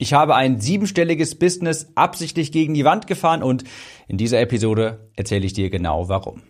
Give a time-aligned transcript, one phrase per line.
[0.00, 3.64] Ich habe ein siebenstelliges Business absichtlich gegen die Wand gefahren und
[4.06, 6.42] in dieser Episode erzähle ich dir genau warum.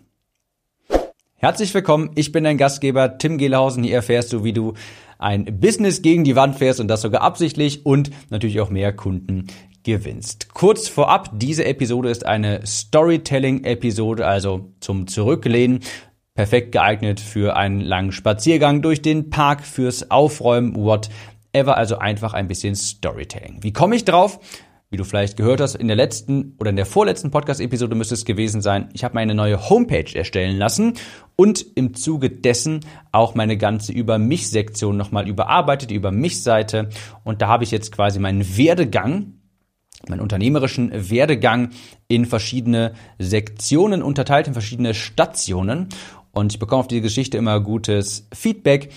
[1.35, 3.85] Herzlich willkommen, ich bin dein Gastgeber Tim Gehlhausen.
[3.85, 4.75] Hier erfährst du, wie du
[5.19, 9.47] ein Business gegen die Wand fährst und das sogar absichtlich und natürlich auch mehr Kunden
[9.83, 10.53] gewinnst.
[10.53, 15.81] Kurz vorab, diese Episode ist eine Storytelling-Episode, also zum Zurücklehnen.
[16.35, 21.09] Perfekt geeignet für einen langen Spaziergang durch den Park, fürs Aufräumen, what
[21.53, 23.63] ever, also einfach ein bisschen Storytelling.
[23.63, 24.41] Wie komme ich drauf?
[24.91, 28.25] Wie du vielleicht gehört hast, in der letzten oder in der vorletzten Podcast-Episode müsste es
[28.25, 30.95] gewesen sein, ich habe meine neue Homepage erstellen lassen
[31.37, 32.81] und im Zuge dessen
[33.13, 36.89] auch meine ganze Über mich-Sektion nochmal überarbeitet, die Über mich-Seite.
[37.23, 39.35] Und da habe ich jetzt quasi meinen Werdegang,
[40.09, 41.69] meinen unternehmerischen Werdegang
[42.07, 45.91] in verschiedene Sektionen unterteilt, in verschiedene Stationen.
[46.33, 48.91] Und ich bekomme auf diese Geschichte immer gutes Feedback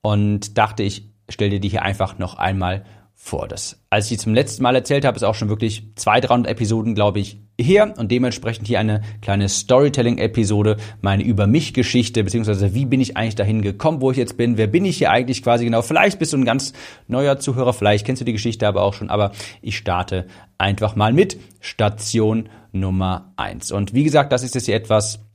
[0.00, 2.84] und dachte, ich stell dir die hier einfach noch einmal
[3.20, 3.48] vor.
[3.48, 6.50] Das, als ich die zum letzten Mal erzählt habe, ist auch schon wirklich zwei, 300
[6.50, 12.74] Episoden, glaube ich, her und dementsprechend hier eine kleine Storytelling-Episode, meine über mich Geschichte, beziehungsweise
[12.74, 15.42] wie bin ich eigentlich dahin gekommen, wo ich jetzt bin, wer bin ich hier eigentlich
[15.42, 15.82] quasi genau.
[15.82, 16.72] Vielleicht bist du ein ganz
[17.08, 20.26] neuer Zuhörer, vielleicht kennst du die Geschichte aber auch schon, aber ich starte
[20.56, 23.72] einfach mal mit Station Nummer eins.
[23.72, 25.27] Und wie gesagt, das ist jetzt hier etwas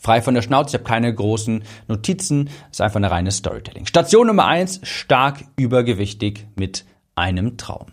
[0.00, 3.86] frei von der Schnauze, ich habe keine großen Notizen, ist einfach eine reine Storytelling.
[3.86, 7.86] Station Nummer eins: stark übergewichtig mit einem Traum.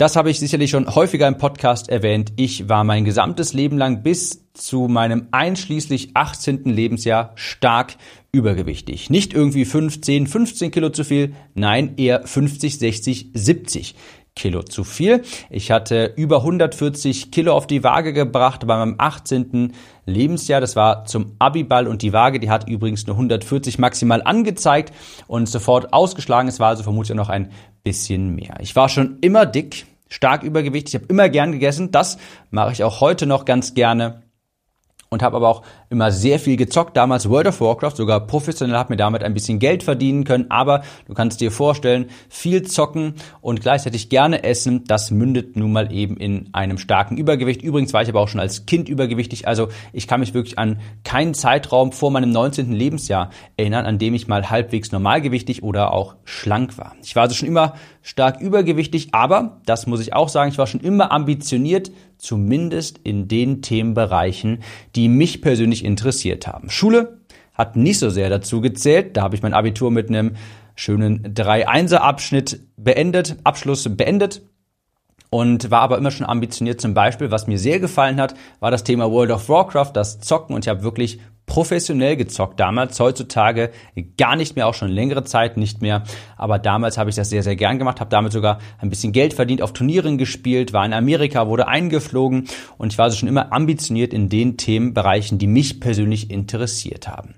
[0.00, 2.32] Das habe ich sicherlich schon häufiger im Podcast erwähnt.
[2.36, 6.64] Ich war mein gesamtes Leben lang bis zu meinem einschließlich 18.
[6.64, 7.96] Lebensjahr stark
[8.32, 9.10] übergewichtig.
[9.10, 13.94] Nicht irgendwie 15, 15 Kilo zu viel, nein, eher 50, 60, 70
[14.34, 15.22] Kilo zu viel.
[15.50, 19.72] Ich hatte über 140 Kilo auf die Waage gebracht bei meinem 18.
[20.06, 20.60] Lebensjahr.
[20.60, 24.92] Das war zum Abiball und die Waage, die hat übrigens nur 140 maximal angezeigt
[25.26, 26.48] und sofort ausgeschlagen.
[26.48, 27.50] Es war also vermutlich noch ein
[27.82, 28.56] bisschen mehr.
[28.60, 30.94] Ich war schon immer dick, stark übergewichtig.
[30.94, 31.90] Ich habe immer gern gegessen.
[31.90, 32.18] Das
[32.50, 34.22] mache ich auch heute noch ganz gerne
[35.12, 36.96] und habe aber auch immer sehr viel gezockt.
[36.96, 40.46] Damals World of Warcraft, sogar professionell, habe mir damit ein bisschen Geld verdienen können.
[40.50, 45.92] Aber du kannst dir vorstellen, viel zocken und gleichzeitig gerne essen, das mündet nun mal
[45.92, 47.60] eben in einem starken Übergewicht.
[47.60, 49.48] Übrigens war ich aber auch schon als Kind übergewichtig.
[49.48, 52.70] Also ich kann mich wirklich an keinen Zeitraum vor meinem 19.
[52.70, 56.94] Lebensjahr erinnern, an dem ich mal halbwegs normalgewichtig oder auch schlank war.
[57.02, 60.68] Ich war also schon immer stark übergewichtig, aber, das muss ich auch sagen, ich war
[60.68, 64.62] schon immer ambitioniert, zumindest in den Themenbereichen,
[64.94, 66.70] die mich persönlich interessiert haben.
[66.70, 67.20] Schule
[67.54, 69.16] hat nicht so sehr dazu gezählt.
[69.16, 70.36] Da habe ich mein Abitur mit einem
[70.76, 74.42] schönen 3-1er-Abschnitt beendet, Abschluss beendet
[75.28, 76.80] und war aber immer schon ambitioniert.
[76.80, 80.54] Zum Beispiel, was mir sehr gefallen hat, war das Thema World of Warcraft, das Zocken
[80.54, 81.20] und ich habe wirklich
[81.50, 83.72] professionell gezockt damals, heutzutage
[84.16, 86.04] gar nicht mehr, auch schon längere Zeit nicht mehr,
[86.36, 89.34] aber damals habe ich das sehr, sehr gern gemacht, habe damit sogar ein bisschen Geld
[89.34, 92.46] verdient, auf Turnieren gespielt, war in Amerika, wurde eingeflogen
[92.78, 97.34] und ich war also schon immer ambitioniert in den Themenbereichen, die mich persönlich interessiert haben.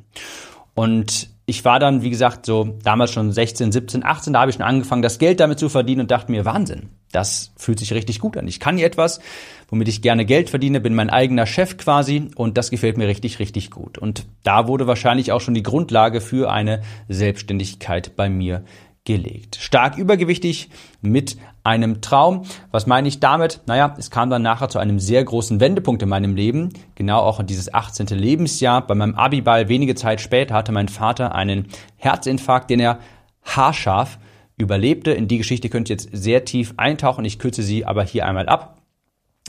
[0.75, 4.57] Und ich war dann, wie gesagt, so damals schon 16, 17, 18, da habe ich
[4.57, 8.21] schon angefangen, das Geld damit zu verdienen und dachte mir, Wahnsinn, das fühlt sich richtig
[8.21, 8.47] gut an.
[8.47, 9.21] Ich kann hier etwas,
[9.69, 13.41] womit ich gerne Geld verdiene, bin mein eigener Chef quasi und das gefällt mir richtig,
[13.41, 13.99] richtig gut.
[13.99, 18.65] Und da wurde wahrscheinlich auch schon die Grundlage für eine Selbstständigkeit bei mir
[19.05, 19.57] gelegt.
[19.57, 20.71] Stark übergewichtig
[21.01, 22.45] mit einem Traum.
[22.71, 23.61] Was meine ich damit?
[23.67, 26.71] Naja, es kam dann nachher zu einem sehr großen Wendepunkt in meinem Leben.
[26.95, 28.07] Genau auch in dieses 18.
[28.07, 28.87] Lebensjahr.
[28.87, 33.01] Bei meinem Abiball wenige Zeit später hatte mein Vater einen Herzinfarkt, den er
[33.43, 34.19] haarscharf
[34.57, 35.11] überlebte.
[35.11, 37.25] In die Geschichte könnt ihr jetzt sehr tief eintauchen.
[37.25, 38.83] Ich kürze sie aber hier einmal ab.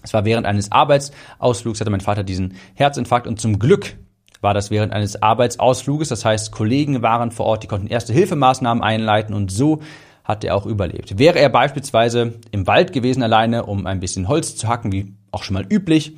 [0.02, 3.96] Es war während eines Arbeitsausflugs hatte mein Vater diesen Herzinfarkt und zum Glück
[4.44, 6.10] war das während eines Arbeitsausfluges.
[6.10, 9.82] Das heißt, Kollegen waren vor Ort, die konnten erste Hilfemaßnahmen einleiten und so
[10.24, 11.18] hat er auch überlebt.
[11.18, 15.44] Wäre er beispielsweise im Wald gewesen alleine, um ein bisschen Holz zu hacken, wie auch
[15.44, 16.16] schon mal üblich,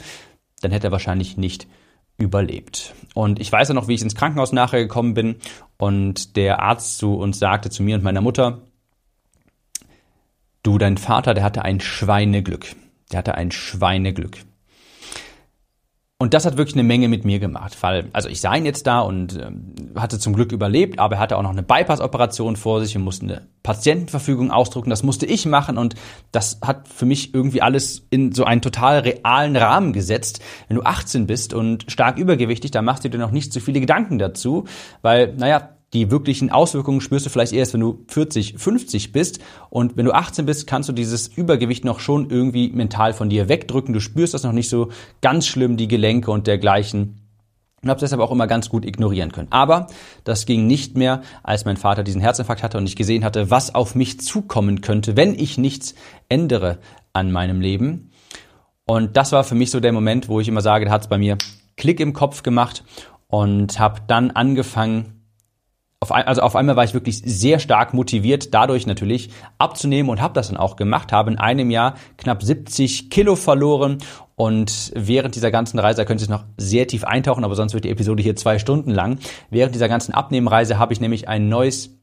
[0.61, 1.67] dann hätte er wahrscheinlich nicht
[2.17, 2.93] überlebt.
[3.13, 5.35] Und ich weiß ja noch, wie ich ins Krankenhaus nachher gekommen bin
[5.77, 8.61] und der Arzt zu uns sagte, zu mir und meiner Mutter,
[10.63, 12.75] du, dein Vater, der hatte ein Schweineglück.
[13.11, 14.37] Der hatte ein Schweineglück.
[16.17, 18.87] Und das hat wirklich eine Menge mit mir gemacht, weil, also ich sah ihn jetzt
[18.87, 22.79] da und ähm, hatte zum Glück überlebt, aber er hatte auch noch eine Bypass-Operation vor
[22.79, 24.89] sich und musste eine Patientenverfügung ausdrucken.
[24.89, 25.95] Das musste ich machen und
[26.31, 30.39] das hat für mich irgendwie alles in so einen total realen Rahmen gesetzt.
[30.69, 33.81] Wenn du 18 bist und stark übergewichtig, dann machst du dir noch nicht so viele
[33.81, 34.63] Gedanken dazu,
[35.01, 39.39] weil, naja, die wirklichen Auswirkungen spürst du vielleicht erst, wenn du 40, 50 bist.
[39.69, 43.47] Und wenn du 18 bist, kannst du dieses Übergewicht noch schon irgendwie mental von dir
[43.47, 43.93] wegdrücken.
[43.93, 44.89] Du spürst das noch nicht so
[45.21, 47.21] ganz schlimm, die Gelenke und dergleichen.
[47.81, 49.47] und habe deshalb auch immer ganz gut ignorieren können.
[49.51, 49.87] Aber
[50.25, 53.73] das ging nicht mehr, als mein Vater diesen Herzinfarkt hatte und ich gesehen hatte, was
[53.73, 55.95] auf mich zukommen könnte, wenn ich nichts
[56.27, 56.79] ändere
[57.13, 58.11] an meinem Leben.
[58.85, 61.07] Und das war für mich so der Moment, wo ich immer sage, da hat es
[61.07, 61.37] bei mir
[61.77, 62.83] Klick im Kopf gemacht
[63.27, 65.14] und habe dann angefangen,
[65.99, 70.33] auf, also auf einmal war ich wirklich sehr stark motiviert, dadurch natürlich abzunehmen und habe
[70.33, 73.99] das dann auch gemacht, habe in einem Jahr knapp 70 Kilo verloren
[74.35, 77.85] und während dieser ganzen Reise, da könnte ich noch sehr tief eintauchen, aber sonst wird
[77.85, 79.19] die Episode hier zwei Stunden lang.
[79.49, 81.97] Während dieser ganzen Abnehmreise habe ich nämlich ein neues,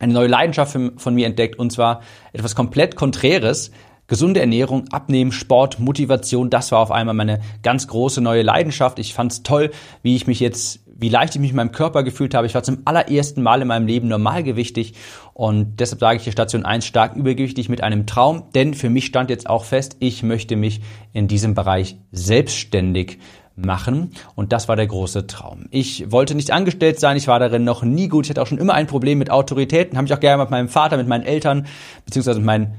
[0.00, 2.00] eine neue Leidenschaft von mir entdeckt und zwar
[2.32, 3.70] etwas komplett Konträres,
[4.08, 8.98] Gesunde Ernährung, Abnehmen, Sport, Motivation, das war auf einmal meine ganz große neue Leidenschaft.
[8.98, 9.70] Ich fand es toll,
[10.02, 12.46] wie ich mich jetzt, wie leicht ich mich in meinem Körper gefühlt habe.
[12.46, 14.94] Ich war zum allerersten Mal in meinem Leben normalgewichtig
[15.34, 19.06] und deshalb sage ich hier Station 1 stark übergewichtig mit einem Traum, denn für mich
[19.06, 20.80] stand jetzt auch fest, ich möchte mich
[21.12, 23.18] in diesem Bereich selbstständig
[23.56, 24.12] machen.
[24.34, 25.66] Und das war der große Traum.
[25.70, 28.24] Ich wollte nicht angestellt sein, ich war darin noch nie gut.
[28.24, 30.68] Ich hatte auch schon immer ein Problem mit Autoritäten, habe ich auch gerne mit meinem
[30.68, 31.66] Vater, mit meinen Eltern,
[32.04, 32.74] beziehungsweise mit meinen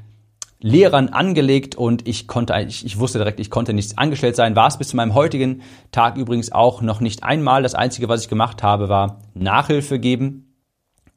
[0.63, 4.55] Lehrern angelegt und ich konnte, ich, ich wusste direkt, ich konnte nicht angestellt sein.
[4.55, 5.61] War es bis zu meinem heutigen
[5.91, 7.63] Tag übrigens auch noch nicht einmal.
[7.63, 10.55] Das Einzige, was ich gemacht habe, war Nachhilfe geben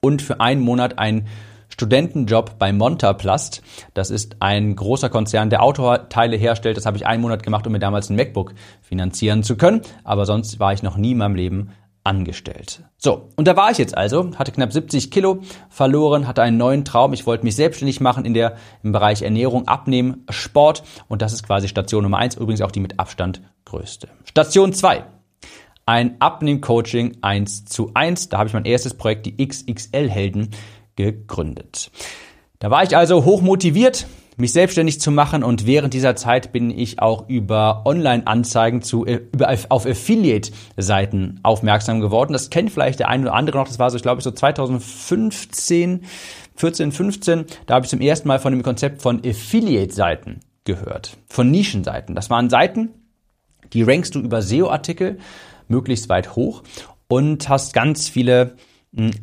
[0.00, 1.28] und für einen Monat ein
[1.68, 3.62] Studentenjob bei Montaplast.
[3.94, 6.76] Das ist ein großer Konzern, der Autoteile herstellt.
[6.76, 8.52] Das habe ich einen Monat gemacht, um mir damals ein MacBook
[8.82, 9.82] finanzieren zu können.
[10.02, 11.70] Aber sonst war ich noch nie in meinem Leben
[12.06, 12.82] angestellt.
[12.96, 16.84] So, und da war ich jetzt also, hatte knapp 70 Kilo verloren, hatte einen neuen
[16.84, 17.12] Traum.
[17.12, 20.84] Ich wollte mich selbstständig machen in der, im Bereich Ernährung, Abnehmen, Sport.
[21.08, 24.08] Und das ist quasi Station Nummer eins, übrigens auch die mit Abstand größte.
[24.24, 25.04] Station zwei
[25.84, 28.28] Ein Abnehm-Coaching 1 zu 1.
[28.28, 30.50] Da habe ich mein erstes Projekt, die XXL-Helden,
[30.94, 31.90] gegründet.
[32.58, 34.06] Da war ich also hoch motiviert,
[34.36, 39.22] mich selbstständig zu machen und während dieser Zeit bin ich auch über Online-Anzeigen zu äh,
[39.32, 42.32] über auf Affiliate-Seiten aufmerksam geworden.
[42.32, 43.66] Das kennt vielleicht der eine oder andere noch.
[43.66, 46.04] Das war so, ich glaube, so 2015,
[46.54, 47.44] 14, 15.
[47.66, 52.14] Da habe ich zum ersten Mal von dem Konzept von Affiliate-Seiten gehört, von Nischenseiten.
[52.14, 52.90] Das waren Seiten,
[53.72, 55.18] die rankst du über SEO-Artikel
[55.68, 56.62] möglichst weit hoch
[57.08, 58.56] und hast ganz viele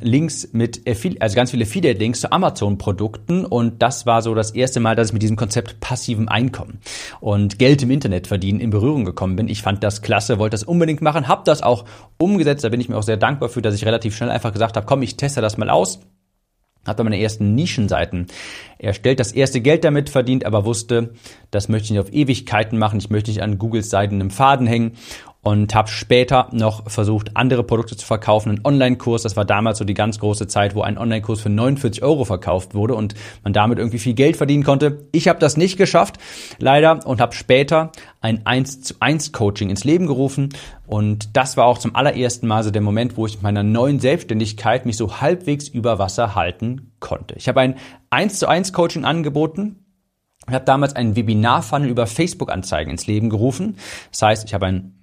[0.02, 0.82] Links mit,
[1.20, 5.14] also ganz viele Affiliate-Links zu Amazon-Produkten und das war so das erste Mal, dass ich
[5.14, 6.80] mit diesem Konzept passivem Einkommen
[7.22, 9.48] und Geld im Internet verdienen in Berührung gekommen bin.
[9.48, 11.86] Ich fand das klasse, wollte das unbedingt machen, habe das auch
[12.20, 12.64] umgesetzt.
[12.64, 14.86] Da bin ich mir auch sehr dankbar für, dass ich relativ schnell einfach gesagt habe,
[14.86, 16.02] komm, ich teste das mal aus.
[16.86, 18.28] Hat bei meine ersten Nischenseiten
[18.78, 21.14] erstellt, das erste Geld damit verdient, aber wusste,
[21.50, 23.00] das möchte ich nicht auf Ewigkeiten machen.
[23.00, 24.98] Ich möchte nicht an Googles Seiten im Faden hängen
[25.44, 28.50] und habe später noch versucht, andere Produkte zu verkaufen.
[28.50, 32.02] Ein Online-Kurs, das war damals so die ganz große Zeit, wo ein Online-Kurs für 49
[32.02, 33.14] Euro verkauft wurde und
[33.44, 35.06] man damit irgendwie viel Geld verdienen konnte.
[35.12, 36.18] Ich habe das nicht geschafft,
[36.60, 37.92] leider, und habe später
[38.22, 40.50] ein 1 zu 1 Coaching ins Leben gerufen.
[40.88, 44.00] Und das war auch zum allerersten Mal so der Moment, wo ich mit meiner neuen
[44.00, 47.36] Selbstständigkeit mich so halbwegs über Wasser halten konnte.
[47.36, 47.76] Ich habe ein
[48.12, 49.80] 1 zu 1 Coaching angeboten,
[50.48, 53.78] ich habe damals einen Webinar-Funnel über Facebook-Anzeigen ins Leben gerufen.
[54.12, 55.03] Das heißt, ich habe ein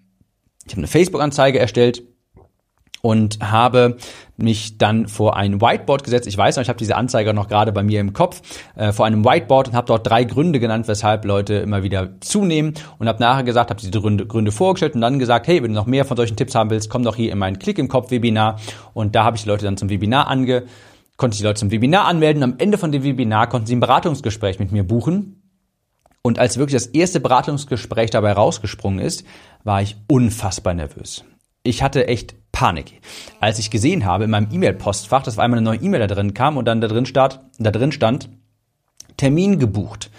[0.71, 2.05] ich habe eine Facebook-Anzeige erstellt
[3.03, 3.97] und habe
[4.37, 6.29] mich dann vor ein Whiteboard gesetzt.
[6.29, 8.41] Ich weiß noch, ich habe diese Anzeige noch gerade bei mir im Kopf,
[8.77, 12.75] äh, vor einem Whiteboard und habe dort drei Gründe genannt, weshalb Leute immer wieder zunehmen
[12.99, 15.75] und habe nachher gesagt, habe diese Gründe, Gründe vorgestellt und dann gesagt, hey, wenn du
[15.75, 18.13] noch mehr von solchen Tipps haben willst, komm doch hier in mein Klick im Kopf
[18.13, 18.61] Webinar
[18.95, 20.67] und da habe ich die Leute dann zum Webinar ange
[21.17, 22.43] konnte die Leute zum Webinar anmelden.
[22.43, 25.40] Am Ende von dem Webinar konnten sie ein Beratungsgespräch mit mir buchen
[26.23, 29.25] und als wirklich das erste Beratungsgespräch dabei rausgesprungen ist,
[29.65, 31.25] war ich unfassbar nervös.
[31.63, 33.01] Ich hatte echt Panik.
[33.39, 36.35] Als ich gesehen habe in meinem E-Mail-Postfach, dass auf einmal eine neue E-Mail da drin
[36.35, 38.29] kam und dann da drin, stand, da drin stand,
[39.17, 40.11] Termin gebucht.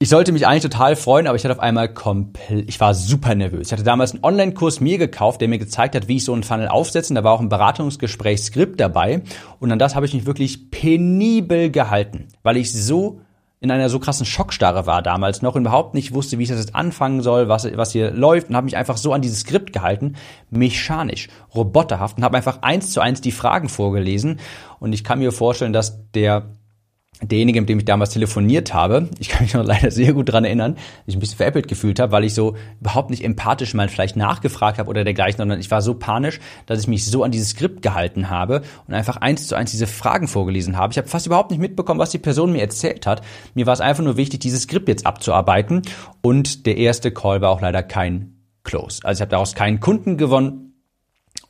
[0.00, 3.34] Ich sollte mich eigentlich total freuen, aber ich hatte auf einmal komplett, ich war super
[3.34, 3.68] nervös.
[3.68, 6.42] Ich hatte damals einen Online-Kurs mir gekauft, der mir gezeigt hat, wie ich so einen
[6.42, 7.14] Funnel aufsetze.
[7.14, 9.22] Da war auch ein Beratungsgespräch-Skript dabei.
[9.60, 13.20] Und an das habe ich mich wirklich penibel gehalten, weil ich so
[13.64, 16.58] in einer so krassen Schockstarre war damals noch und überhaupt nicht wusste, wie ich das
[16.58, 19.72] jetzt anfangen soll, was, was hier läuft und habe mich einfach so an dieses Skript
[19.72, 20.16] gehalten,
[20.50, 24.38] mechanisch, roboterhaft und habe einfach eins zu eins die Fragen vorgelesen.
[24.80, 26.50] Und ich kann mir vorstellen, dass der
[27.22, 30.44] derjenige, mit dem ich damals telefoniert habe, ich kann mich noch leider sehr gut dran
[30.44, 34.16] erinnern, ich ein bisschen veräppelt gefühlt habe, weil ich so überhaupt nicht empathisch mal vielleicht
[34.16, 37.50] nachgefragt habe oder dergleichen, sondern ich war so panisch, dass ich mich so an dieses
[37.50, 40.92] Skript gehalten habe und einfach eins zu eins diese Fragen vorgelesen habe.
[40.92, 43.22] Ich habe fast überhaupt nicht mitbekommen, was die Person mir erzählt hat.
[43.54, 45.82] Mir war es einfach nur wichtig, dieses Skript jetzt abzuarbeiten
[46.22, 49.00] und der erste Call war auch leider kein Close.
[49.04, 50.73] Also ich habe daraus keinen Kunden gewonnen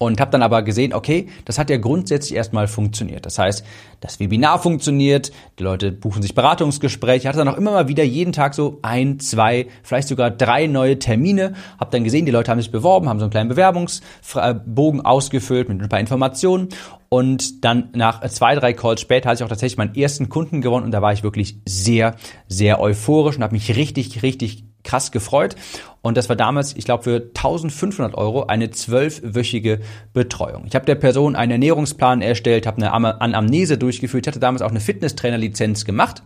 [0.06, 3.26] und habe dann aber gesehen, okay, das hat ja grundsätzlich erstmal funktioniert.
[3.26, 3.64] Das heißt,
[4.00, 8.32] das Webinar funktioniert, die Leute buchen sich Beratungsgespräche, hatte dann auch immer mal wieder jeden
[8.32, 12.60] Tag so ein, zwei, vielleicht sogar drei neue Termine, habe dann gesehen, die Leute haben
[12.60, 16.68] sich beworben, haben so einen kleinen Bewerbungsbogen ausgefüllt mit ein paar Informationen.
[17.08, 20.84] Und dann nach zwei, drei Calls später hatte ich auch tatsächlich meinen ersten Kunden gewonnen.
[20.84, 22.16] Und da war ich wirklich sehr,
[22.48, 25.56] sehr euphorisch und habe mich richtig, richtig krass gefreut.
[26.02, 29.80] Und das war damals, ich glaube, für 1500 Euro eine zwölfwöchige
[30.12, 30.64] Betreuung.
[30.66, 34.26] Ich habe der Person einen Ernährungsplan erstellt, habe eine Anamnese durchgeführt.
[34.26, 36.22] Hatte damals auch eine Fitnesstrainer-Lizenz gemacht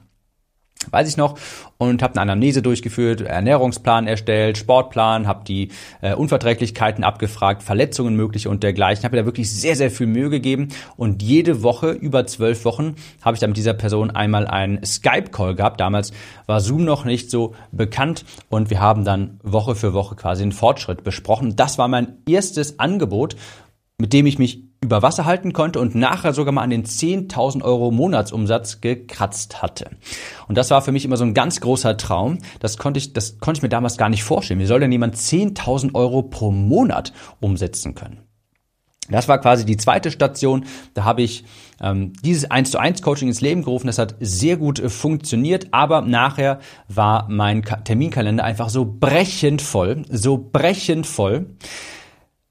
[0.91, 1.39] weiß ich noch,
[1.77, 5.71] und habe eine Anamnese durchgeführt, Ernährungsplan erstellt, Sportplan, habe die
[6.01, 9.05] äh, Unverträglichkeiten abgefragt, Verletzungen mögliche und dergleichen.
[9.05, 12.97] Habe mir da wirklich sehr, sehr viel Mühe gegeben und jede Woche, über zwölf Wochen,
[13.23, 15.81] habe ich dann mit dieser Person einmal einen Skype-Call gehabt.
[15.81, 16.13] Damals
[16.47, 20.53] war Zoom noch nicht so bekannt und wir haben dann Woche für Woche quasi den
[20.53, 21.57] Fortschritt besprochen.
[21.57, 23.37] Das war mein erstes Angebot,
[23.99, 27.63] mit dem ich mich über Wasser halten konnte und nachher sogar mal an den 10.000
[27.63, 29.91] Euro Monatsumsatz gekratzt hatte.
[30.47, 32.39] Und das war für mich immer so ein ganz großer Traum.
[32.61, 34.61] Das konnte ich, das konnte ich mir damals gar nicht vorstellen.
[34.61, 38.23] Wie soll denn jemand 10.000 Euro pro Monat umsetzen können?
[39.11, 40.67] Das war quasi die zweite Station.
[40.95, 41.45] Da habe ich
[41.81, 43.87] ähm, dieses 1 zu 1 Coaching ins Leben gerufen.
[43.87, 49.63] Das hat sehr gut äh, funktioniert, aber nachher war mein Ka Terminkalender einfach so brechend
[49.63, 51.57] voll, so brechend voll,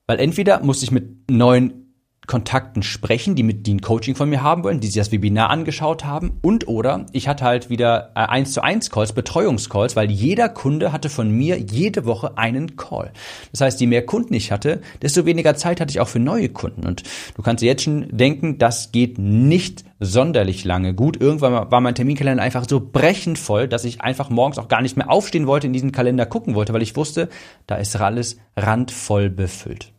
[0.07, 1.86] weil entweder musste ich mit neuen
[2.27, 5.49] Kontakten sprechen, die mit die ein Coaching von mir haben wollen, die sich das Webinar
[5.49, 10.11] angeschaut haben und oder ich hatte halt wieder äh, eins zu eins Calls, Betreuungscalls, weil
[10.11, 13.13] jeder Kunde hatte von mir jede Woche einen Call.
[13.51, 16.49] Das heißt, je mehr Kunden ich hatte, desto weniger Zeit hatte ich auch für neue
[16.49, 17.03] Kunden und
[17.35, 21.19] du kannst dir jetzt schon denken, das geht nicht sonderlich lange gut.
[21.19, 24.97] Irgendwann war mein Terminkalender einfach so brechend voll, dass ich einfach morgens auch gar nicht
[24.97, 27.29] mehr aufstehen wollte, in diesen Kalender gucken wollte, weil ich wusste,
[27.67, 29.93] da ist alles randvoll befüllt.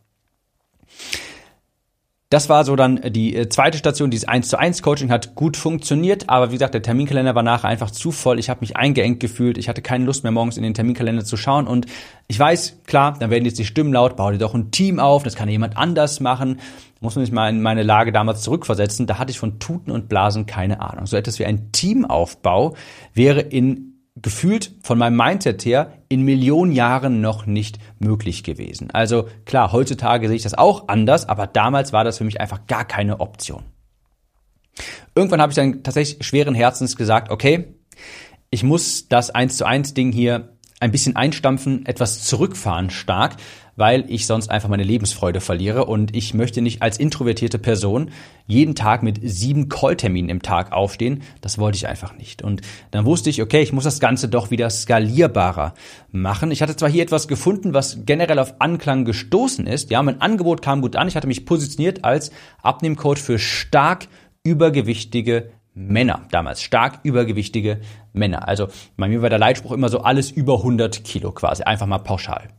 [2.31, 5.57] Das war so dann die äh, zweite Station, dieses 1 zu 1 Coaching hat gut
[5.57, 8.37] funktioniert, aber wie gesagt, der Terminkalender war nachher einfach zu voll.
[8.37, 11.37] Ich habe mich eingeengt gefühlt, ich hatte keine Lust mehr morgens in den Terminkalender zu
[11.37, 11.87] schauen und
[12.27, 15.23] ich weiß, klar, dann werden jetzt die Stimmen laut, bau dir doch ein Team auf,
[15.23, 16.59] das kann jemand anders machen.
[17.01, 20.07] Muss man sich mal in meine Lage damals zurückversetzen, da hatte ich von Tuten und
[20.07, 21.07] Blasen keine Ahnung.
[21.07, 22.75] So etwas wie ein Teamaufbau
[23.15, 23.88] wäre in
[24.21, 28.91] gefühlt von meinem Mindset her in Millionen Jahren noch nicht möglich gewesen.
[28.91, 32.65] Also klar, heutzutage sehe ich das auch anders, aber damals war das für mich einfach
[32.67, 33.63] gar keine Option.
[35.15, 37.75] Irgendwann habe ich dann tatsächlich schweren Herzens gesagt, okay,
[38.49, 43.35] ich muss das 1 zu 1 Ding hier ein bisschen einstampfen, etwas zurückfahren stark,
[43.79, 48.11] weil ich sonst einfach meine Lebensfreude verliere und ich möchte nicht als introvertierte Person
[48.45, 51.23] jeden Tag mit sieben Callterminen im Tag aufstehen.
[51.39, 52.41] Das wollte ich einfach nicht.
[52.41, 55.75] Und dann wusste ich, okay, ich muss das Ganze doch wieder skalierbarer
[56.11, 56.51] machen.
[56.51, 59.89] Ich hatte zwar hier etwas gefunden, was generell auf Anklang gestoßen ist.
[59.91, 61.07] Ja, mein Angebot kam gut an.
[61.07, 62.31] Ich hatte mich positioniert als
[62.61, 64.09] Abnehmcode für stark
[64.43, 67.79] übergewichtige Männer damals, stark übergewichtige
[68.11, 68.45] Männer.
[68.45, 68.67] Also
[68.97, 72.49] bei mir war der Leitspruch immer so alles über 100 Kilo quasi, einfach mal pauschal.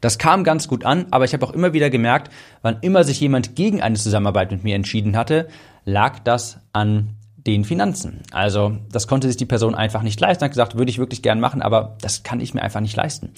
[0.00, 3.20] Das kam ganz gut an, aber ich habe auch immer wieder gemerkt, wann immer sich
[3.20, 5.48] jemand gegen eine Zusammenarbeit mit mir entschieden hatte,
[5.84, 7.16] lag das an
[7.46, 8.22] den Finanzen.
[8.32, 11.40] Also das konnte sich die Person einfach nicht leisten, hat gesagt, würde ich wirklich gern
[11.40, 13.30] machen, aber das kann ich mir einfach nicht leisten.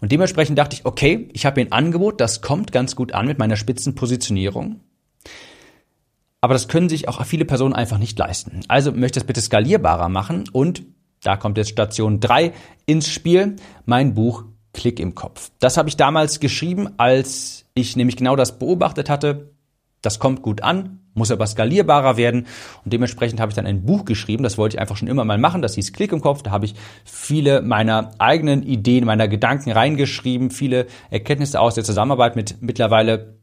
[0.00, 3.38] Und dementsprechend dachte ich, okay, ich habe ein Angebot, das kommt ganz gut an mit
[3.38, 4.80] meiner Spitzenpositionierung.
[6.42, 8.60] Aber das können sich auch viele Personen einfach nicht leisten.
[8.68, 10.82] Also möchte ich das bitte skalierbarer machen und
[11.22, 12.52] da kommt jetzt Station 3
[12.84, 14.44] ins Spiel, mein Buch
[14.74, 15.50] Klick im Kopf.
[15.60, 19.50] Das habe ich damals geschrieben, als ich nämlich genau das beobachtet hatte.
[20.02, 22.46] Das kommt gut an, muss aber skalierbarer werden.
[22.84, 25.38] Und dementsprechend habe ich dann ein Buch geschrieben, das wollte ich einfach schon immer mal
[25.38, 29.70] machen, das hieß Klick im Kopf, da habe ich viele meiner eigenen Ideen, meiner Gedanken
[29.70, 33.38] reingeschrieben, viele Erkenntnisse aus der Zusammenarbeit mit mittlerweile,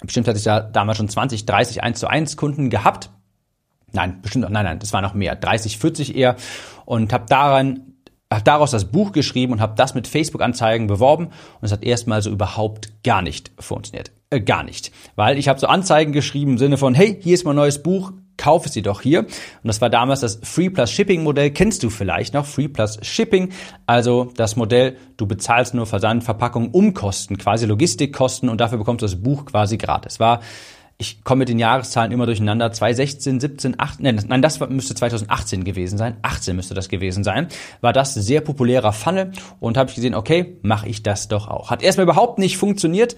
[0.00, 3.10] bestimmt hatte ich da damals schon 20, 30 1 zu 1 Kunden gehabt,
[3.92, 6.36] nein, bestimmt, nein, nein, das war noch mehr, 30, 40 eher.
[6.84, 7.91] Und habe daran
[8.34, 12.22] habe daraus das Buch geschrieben und habe das mit Facebook-Anzeigen beworben und es hat erstmal
[12.22, 14.12] so überhaupt gar nicht funktioniert.
[14.30, 14.92] Äh, gar nicht.
[15.14, 18.12] Weil ich habe so Anzeigen geschrieben im Sinne von, hey, hier ist mein neues Buch,
[18.36, 19.20] kauf es dir doch hier.
[19.20, 19.28] Und
[19.64, 23.50] das war damals das Free Plus Shipping Modell, kennst du vielleicht noch, Free Plus Shipping.
[23.86, 29.06] Also das Modell, du bezahlst nur Versand, Verpackung, Umkosten, quasi Logistikkosten und dafür bekommst du
[29.06, 30.18] das Buch quasi gratis.
[30.18, 30.40] War
[31.02, 32.70] ich komme mit den Jahreszahlen immer durcheinander.
[32.70, 36.16] 2016, 17, 18, nein, das müsste 2018 gewesen sein.
[36.22, 37.48] 18 müsste das gewesen sein.
[37.80, 41.70] War das sehr populärer Funnel und habe ich gesehen, okay, mache ich das doch auch.
[41.70, 43.16] Hat erstmal überhaupt nicht funktioniert,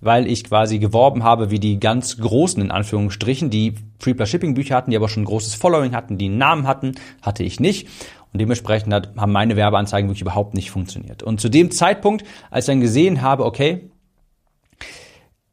[0.00, 4.54] weil ich quasi geworben habe wie die ganz großen in Anführungsstrichen, die Free Plus Shipping
[4.54, 7.58] Bücher hatten, die aber schon ein großes Following hatten, die einen Namen hatten, hatte ich
[7.58, 7.88] nicht.
[8.32, 11.24] Und dementsprechend hat, haben meine Werbeanzeigen wirklich überhaupt nicht funktioniert.
[11.24, 13.90] Und zu dem Zeitpunkt, als ich dann gesehen habe, okay,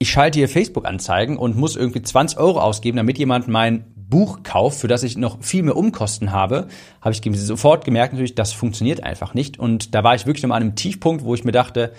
[0.01, 4.79] ich schalte hier Facebook-Anzeigen und muss irgendwie 20 Euro ausgeben, damit jemand mein Buch kauft,
[4.79, 6.69] für das ich noch viel mehr Umkosten habe,
[7.01, 9.59] habe ich sofort gemerkt, natürlich, das funktioniert einfach nicht.
[9.59, 11.93] Und da war ich wirklich nochmal an einem Tiefpunkt, wo ich mir dachte,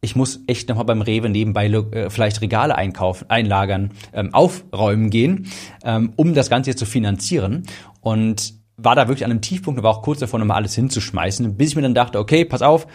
[0.00, 5.48] ich muss echt nochmal beim Rewe nebenbei äh, vielleicht Regale einkaufen, einlagern, ähm, aufräumen gehen,
[5.84, 7.64] ähm, um das Ganze jetzt zu finanzieren.
[8.00, 11.68] Und war da wirklich an einem Tiefpunkt war auch kurz davor, nochmal alles hinzuschmeißen, bis
[11.70, 12.86] ich mir dann dachte, okay, pass auf,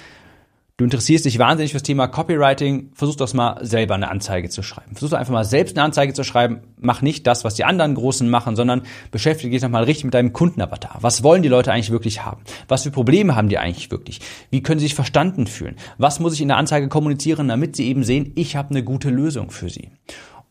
[0.77, 4.95] du interessierst dich wahnsinnig fürs Thema Copywriting, versuch doch mal selber eine Anzeige zu schreiben.
[4.95, 6.61] Versuch einfach mal selbst eine Anzeige zu schreiben.
[6.79, 10.33] Mach nicht das, was die anderen Großen machen, sondern beschäftige dich nochmal richtig mit deinem
[10.33, 10.97] Kundenavatar.
[11.01, 12.41] Was wollen die Leute eigentlich wirklich haben?
[12.67, 14.19] Was für Probleme haben die eigentlich wirklich?
[14.49, 15.75] Wie können sie sich verstanden fühlen?
[15.97, 19.09] Was muss ich in der Anzeige kommunizieren, damit sie eben sehen, ich habe eine gute
[19.09, 19.91] Lösung für sie?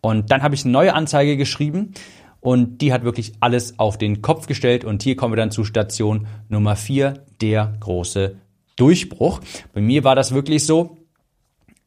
[0.00, 1.95] Und dann habe ich eine neue Anzeige geschrieben,
[2.43, 4.85] und die hat wirklich alles auf den Kopf gestellt.
[4.85, 8.35] Und hier kommen wir dann zu Station Nummer vier, der große
[8.76, 9.41] Durchbruch.
[9.73, 10.99] Bei mir war das wirklich so.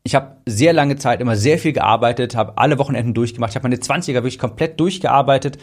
[0.04, 3.68] Ich habe sehr lange Zeit immer sehr viel gearbeitet, habe alle Wochenenden durchgemacht, ich habe
[3.68, 5.58] meine 20er wirklich komplett durchgearbeitet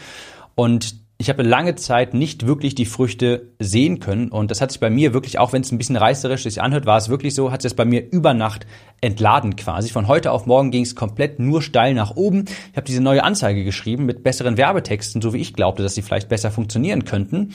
[0.57, 4.29] und ich habe lange Zeit nicht wirklich die Früchte sehen können.
[4.29, 6.85] Und das hat sich bei mir wirklich, auch wenn es ein bisschen reißerisch sich anhört,
[6.85, 8.67] war es wirklich so, hat sich das bei mir über Nacht
[9.01, 9.89] entladen quasi.
[9.91, 12.47] Von heute auf morgen ging es komplett nur steil nach oben.
[12.73, 16.03] Ich habe diese neue Anzeige geschrieben mit besseren Werbetexten, so wie ich glaubte, dass sie
[16.03, 17.55] vielleicht besser funktionieren könnten.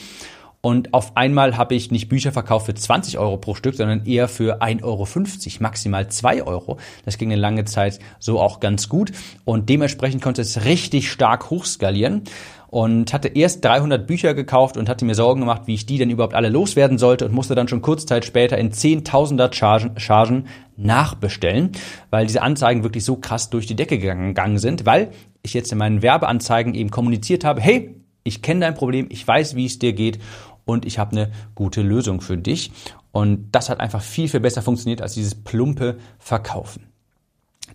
[0.68, 4.28] Und auf einmal habe ich nicht Bücher verkauft für 20 Euro pro Stück, sondern eher
[4.28, 5.08] für 1,50 Euro,
[5.62, 6.76] maximal 2 Euro.
[7.06, 9.14] Das ging eine lange Zeit so auch ganz gut.
[9.46, 12.24] Und dementsprechend konnte es richtig stark hochskalieren
[12.68, 16.10] und hatte erst 300 Bücher gekauft und hatte mir Sorgen gemacht, wie ich die denn
[16.10, 20.48] überhaupt alle loswerden sollte und musste dann schon kurz Zeit später in Zehntausender Chargen, Chargen
[20.76, 21.72] nachbestellen,
[22.10, 25.12] weil diese Anzeigen wirklich so krass durch die Decke gegangen sind, weil
[25.44, 27.98] ich jetzt in meinen Werbeanzeigen eben kommuniziert habe, hey,
[28.28, 30.20] ich kenne dein Problem, ich weiß, wie es dir geht
[30.68, 32.72] und ich habe eine gute Lösung für dich.
[33.12, 36.84] Und das hat einfach viel, viel besser funktioniert als dieses plumpe Verkaufen.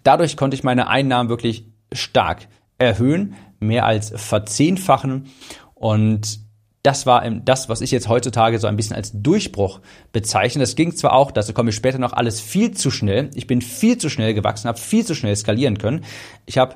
[0.04, 2.46] Dadurch konnte ich meine Einnahmen wirklich stark
[2.78, 5.26] erhöhen, mehr als verzehnfachen
[5.74, 6.40] und
[6.82, 9.80] das war das, was ich jetzt heutzutage so ein bisschen als Durchbruch
[10.12, 10.60] bezeichne.
[10.60, 13.30] Das ging zwar auch, dazu komme ich später noch, alles viel zu schnell.
[13.34, 16.04] Ich bin viel zu schnell gewachsen, habe viel zu schnell skalieren können.
[16.44, 16.74] Ich habe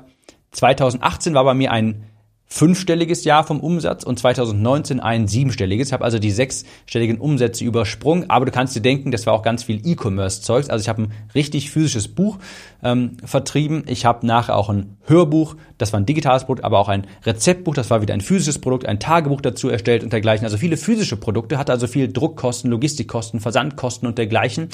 [0.51, 2.03] 2018 war bei mir ein
[2.49, 5.89] fünfstelliges Jahr vom Umsatz und 2019 ein siebenstelliges.
[5.89, 9.43] Ich habe also die sechsstelligen Umsätze übersprungen, aber du kannst dir denken, das war auch
[9.43, 10.69] ganz viel E-Commerce-Zeugs.
[10.69, 12.37] Also ich habe ein richtig physisches Buch
[12.81, 13.83] ähm, vertrieben.
[13.87, 17.75] Ich habe nachher auch ein Hörbuch, das war ein digitales Produkt, aber auch ein Rezeptbuch,
[17.75, 20.45] das war wieder ein physisches Produkt, ein Tagebuch dazu erstellt und dergleichen.
[20.45, 24.69] Also viele physische Produkte, hatte also viel Druckkosten, Logistikkosten, Versandkosten und dergleichen.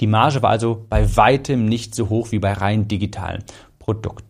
[0.00, 3.42] Die Marge war also bei weitem nicht so hoch wie bei rein digitalen
[3.78, 4.27] Produkten.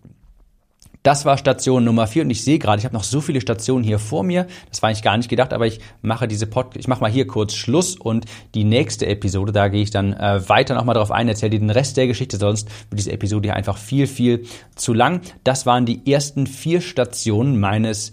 [1.03, 3.85] Das war Station Nummer vier und ich sehe gerade, ich habe noch so viele Stationen
[3.85, 4.47] hier vor mir.
[4.69, 7.27] Das war eigentlich gar nicht gedacht, aber ich mache diese Pod ich mache mal hier
[7.27, 11.29] kurz Schluss und die nächste Episode, da gehe ich dann äh, weiter nochmal drauf ein,
[11.29, 14.93] erzähle dir den Rest der Geschichte, sonst wird diese Episode hier einfach viel, viel zu
[14.93, 15.21] lang.
[15.45, 18.13] Das waren die ersten vier Stationen meines,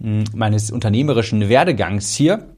[0.00, 2.53] hm, meines unternehmerischen Werdegangs hier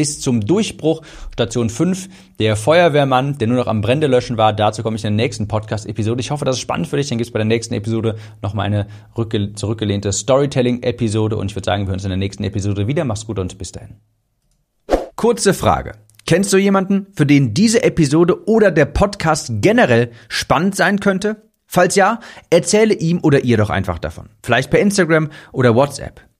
[0.00, 1.02] bis zum Durchbruch.
[1.34, 2.08] Station 5,
[2.38, 4.54] der Feuerwehrmann, der nur noch am Brände löschen war.
[4.54, 6.22] Dazu komme ich in der nächsten Podcast-Episode.
[6.22, 7.10] Ich hoffe, das ist spannend für dich.
[7.10, 8.86] Dann gibt es bei der nächsten Episode nochmal eine
[9.56, 11.36] zurückgelehnte Storytelling-Episode.
[11.36, 13.04] Und ich würde sagen, wir hören uns in der nächsten Episode wieder.
[13.04, 13.96] Mach's gut und bis dahin.
[15.16, 15.92] Kurze Frage.
[16.24, 21.42] Kennst du jemanden, für den diese Episode oder der Podcast generell spannend sein könnte?
[21.66, 24.30] Falls ja, erzähle ihm oder ihr doch einfach davon.
[24.42, 26.29] Vielleicht per Instagram oder WhatsApp.